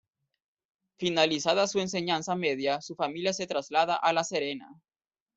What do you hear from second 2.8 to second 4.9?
su familia se traslada a La Serena.